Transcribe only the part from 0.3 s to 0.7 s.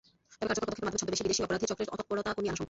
তবে কার্যকর